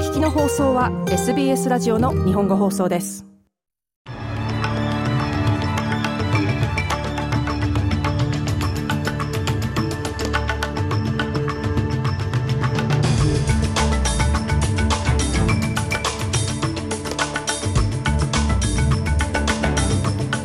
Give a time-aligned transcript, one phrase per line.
[0.00, 3.26] 聞きの放送は SBS ラジオの日本語放送です。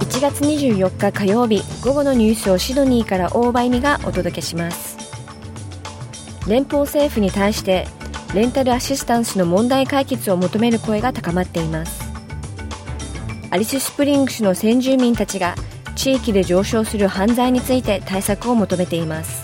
[0.00, 4.96] 1月24日火曜日午後のニュースをシドニーから大場意味がお届けします。
[6.48, 7.86] 連邦政府に対して
[8.34, 12.02] レンタルアシスタンスの問題解決を求める声が高まっています。
[13.50, 15.54] アリススプリングスの先住民たちが
[15.94, 19.42] 地域で上昇する犯罪について対策を求めています。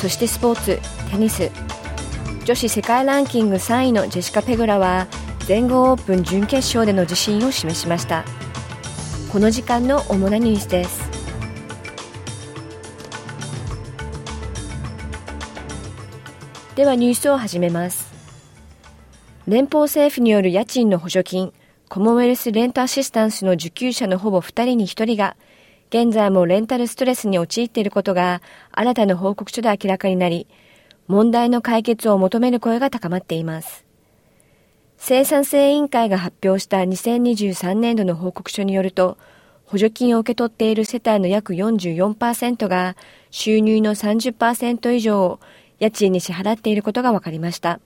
[0.00, 0.80] そしてスポーツ
[1.10, 1.50] テニス。
[2.46, 5.08] 女子世界ランキング3位のジェシカ・ペグラは
[5.40, 8.24] 全豪オープン準決勝での自信を示しました。
[9.30, 11.05] この時間の主なニュースです。
[16.76, 18.12] ではニュースを始めます。
[19.48, 21.54] 連邦政府による家賃の補助金
[21.88, 25.38] コモンウェルスレントアシスタンスの受給者のほぼ2人に1人が
[25.88, 28.42] 現在もレンタルストレスに陥っていることが
[28.72, 30.48] 新たな報告書で明らかになり
[31.06, 33.86] 問題の解決を求める声が高まっています。
[34.98, 39.16] 生産性委員会が発表した2023年度の報告書によると
[39.64, 42.96] 補助金を受け取っている世帯の約44%が
[43.30, 45.40] 収入の30%以上を
[45.78, 47.80] 家賃に支払っていることが分かりました。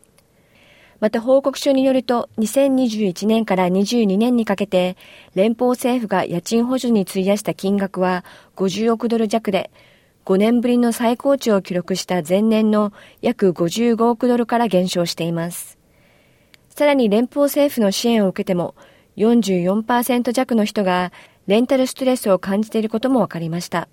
[1.00, 4.98] また報告書によると、2021年から22年にかけて、
[5.34, 8.22] 連邦政府が家賃補助に費やした金額は
[8.56, 9.70] 50億ドル弱で、
[10.26, 15.78] 5年ぶりの最高値を記録した前年の約55億ドルから減少しています。
[16.68, 18.74] さらに連邦政府の支援を受けても、
[19.16, 21.12] 44%弱の人が
[21.46, 23.88] rental stress を感じていることも分かりました。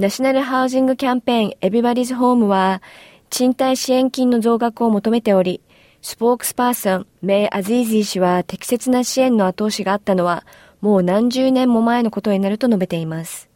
[0.00, 2.80] ナショナルハウジングキャンペーン Everybody's Home は、
[3.28, 5.60] 賃貸支援金の増額を求めており、
[6.00, 10.46] スポークスパーソン、メイ・アズィージー氏は適切な支援の後押しがあったのは、
[10.80, 13.50] もう何十年も前のことになると述べています。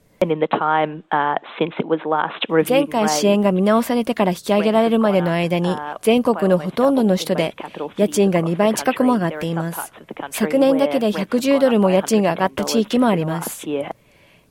[2.68, 7.54] 前回支援が見直されてから引き上げられるまでの間に、全国のほとんどの人で、
[7.96, 9.94] 家賃が2倍近くも上がっています。
[10.30, 13.66] 昨年だけで110ドルも家賃が上がった地域もあります。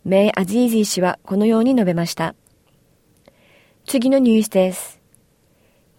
[0.06, 2.36] メイ・アズィージー氏はこのように述べました。
[3.86, 5.00] 次のニュースです。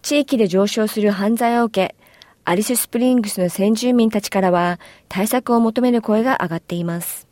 [0.03, 1.95] 地域で上昇する犯罪を受け、
[2.43, 4.79] アリススプリングスの先住民たちからは
[5.09, 7.27] 対策を求める声が上がっています。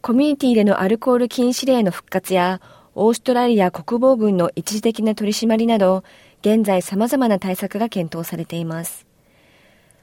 [0.00, 2.60] コミュニティでのアルコール禁止令の復活や、
[2.96, 6.02] オーストラリア国防軍の一時的な取り締まりなど、
[6.40, 9.06] 現在様々な対策が検討されています。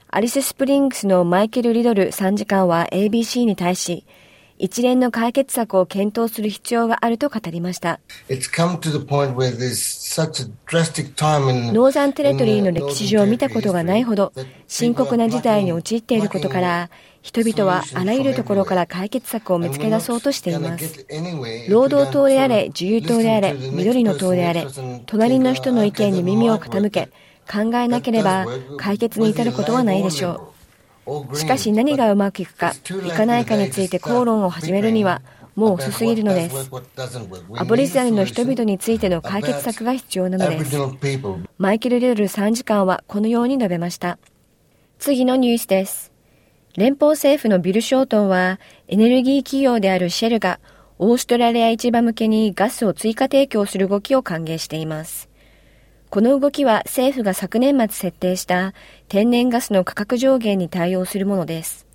[0.07, 4.05] アリススプリングスのマイケル・リドル参事官は ABC に対し、
[4.57, 7.99] 一連の解決策を検討する必要があると語りました。
[11.73, 14.31] ノーザンテレトリーの歴史上見たことがないほど
[14.67, 16.89] 深刻な事態に陥っていることから、
[17.21, 21.05] 人々はあらゆるところから解決策を見つけ出そうとしています。
[21.69, 24.67] 労働党であれ、自由党であれ、緑の党であれ、
[25.05, 27.09] 隣の人の意見に耳を傾け、
[27.51, 28.45] 考えなければ
[28.77, 30.54] 解決に至ることはないでしょう。
[31.33, 32.73] しかし何がうまくいくか、
[33.05, 35.21] いかないかについて口論を始めるには、
[35.55, 36.69] もう遅すぎるのです。
[37.55, 40.77] アボリジナルの人々についての解決策が必要なのです。
[41.57, 44.17] マイケル・リドル参事官はこのように述べました。
[44.99, 46.11] 次のニュースです。
[46.75, 50.59] 連邦政府のビル・ショートンは、エネルギー企業であるシェルが、
[50.99, 55.29] オーストラリア市場向けにガスを追加提供する動きを歓迎しています。
[56.09, 58.73] この動きは政府が昨年末設定した
[59.09, 61.85] 天然ガスの価格上限に対応するものです。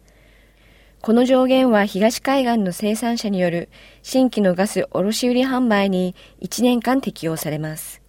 [1.01, 3.71] この上限は東海岸の生産者による
[4.03, 8.03] 新規のガス卸売販売に1年間適用されます。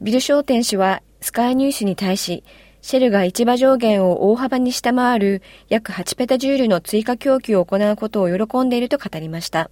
[0.00, 2.44] ビル商店氏はスカイニュースに対し、
[2.80, 9.70] シェルが市場上限を大幅に下回る約8ペタジュールの追加供給を行うことを喜んでいると語りました。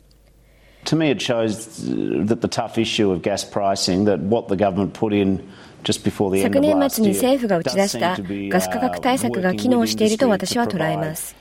[0.87, 1.85] To me, it shows
[2.27, 5.41] that the tough issue of gas pricing, that what the government put in
[5.83, 11.35] 昨年末に政府が打ち出したガス価格対策が機能していると私は捉えます。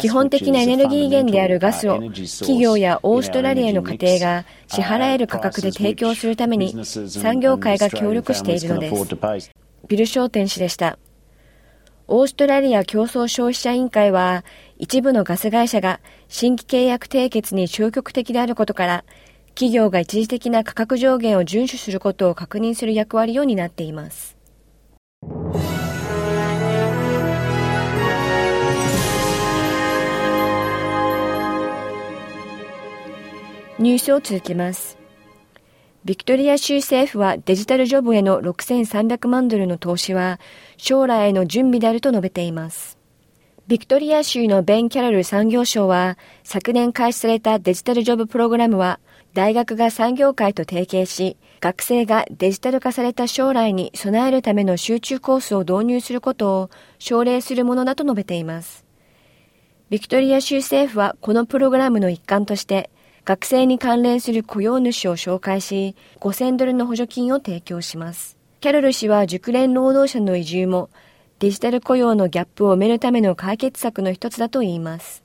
[0.00, 2.00] 基本的なエネルギー源であるガスを
[2.40, 8.90] 企業やオーストラリアの家庭が支払える価格で提供するために産業界が協力しているので
[9.40, 9.50] す。
[9.88, 10.98] ビル商店氏でした。
[12.06, 14.44] オーストラリア競争消費者委員会は
[14.78, 19.04] 一部のガス会社が新規契約締結に消極的であることから、
[19.54, 24.36] 企業が一時的な価格上限を遵守することを確認する役割を担っています。
[33.78, 34.98] ニュースを続けます。
[36.04, 40.38] ビクトリア州政府はデジタルジョブへの6300万ドルの投資は
[40.76, 42.93] 将来への準備であると述べています。
[43.66, 49.00] ビクトリア州のベン・キャロル産業省は昨年開始されたデジタルジョブプログラムは
[49.32, 58.84] 大学が産業界と提携し学生がデジタル化された将来に備えるための集中コースを導入することを奨励するものだと述べています。
[59.88, 62.90] ビクトリア州政府はこのプログラムの一環として
[63.24, 68.36] 学生に関連する雇用主を紹介し、5000ドルの補助金を提供します。
[68.60, 70.90] キャロル氏は熟練労働者の移住も
[71.40, 75.24] デジタル雇用のギャップを埋めるための解決策の一つだと言います。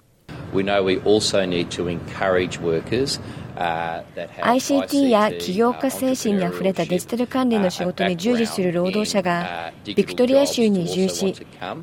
[3.55, 11.35] ICT や起業家精神にあふれたデジタル関連の仕事に従事する労働者がビクトリア州に移住し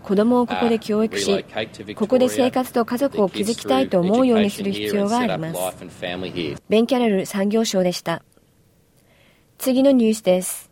[0.03, 1.45] 子供をここで教育し
[1.95, 5.59] ここで生活と家族を築きたいと思うようにする必要があります。
[6.69, 8.23] ベン・キャロル産業省でした。
[9.59, 10.66] 次のニュースです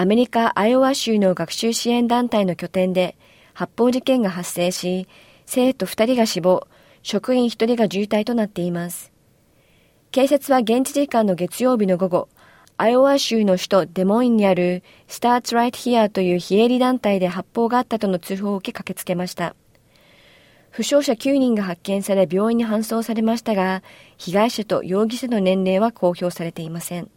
[0.00, 3.16] アメリカ・アイオワ州の学習支援団体の拠点で
[3.52, 5.08] 発砲事件が発生し
[5.44, 6.68] 生徒2人が死亡
[7.02, 9.10] 職員1人が重体となっています
[10.12, 12.28] 警察は現地時間の月曜日の午後、
[12.76, 19.56] アイオワ州の首都デモインにある Starts Right Here という非営利団体で発砲があったとの通報を受け駆けつけました。
[20.70, 23.82] 負傷者9人が発見され病院に搬送されましたが、
[24.16, 27.10] 被害者と容疑者の年齢は公表されていません。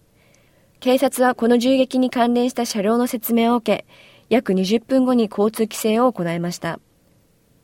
[0.81, 3.85] 警察はこの銃撃に関連した車両の説明を受け、
[4.29, 6.79] 約20分後に交通規制を行いました。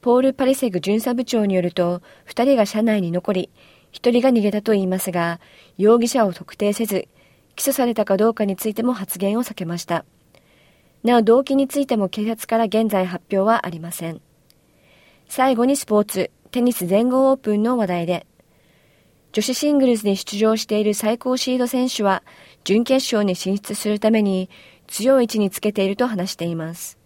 [0.02, 3.50] ポール・パリセグ巡査部長によると、2人が車内に残り、
[3.92, 5.40] 一人が逃げたと言いますが、
[5.80, 7.08] 容疑者を特定せず、
[7.56, 10.06] 起訴されたかどうかについても発言を避けました。
[11.04, 14.22] なお動機についても警察から現在発表はありません。
[15.28, 18.28] 最後にスポーツ、テニス全豪オープンの話題で、
[19.38, 22.24] 女子シングルスに出場している最高シード選手は、
[22.68, 24.50] 準決勝に進出するために
[24.88, 26.98] 強い位置につけていると話しています。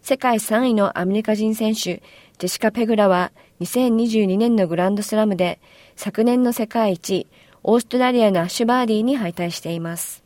[0.00, 2.02] 世界3位のアメリカ人選手、
[2.38, 5.60] ジェシカ・ペグラは2022年のグランドスラムで
[5.96, 7.26] 昨年の世界一、
[7.62, 10.24] オーストラリアのアッシュバーディーに敗退しています。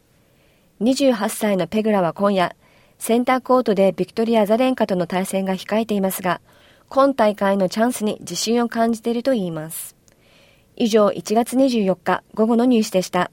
[0.83, 2.55] 28歳のペグラは今夜、
[3.01, 6.41] センターコートでビクトリア・ザレンカとの対戦が控えていますが、
[6.89, 9.97] 今大会のチャンスに自信を感じているといいます。
[10.77, 13.33] 以上、1月24日午後のニュースでした。